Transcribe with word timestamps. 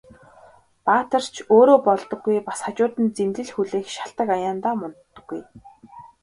Баатар 0.85 1.23
ч 1.35 1.35
өөрөө 1.55 1.79
болдоггүй, 1.87 2.37
бас 2.47 2.59
хажууд 2.65 2.95
нь 3.03 3.13
зэмлэл 3.15 3.51
хүлээх 3.53 3.87
шалтаг 3.95 4.27
аяндаа 4.35 4.73
мундахгүй. 4.79 5.41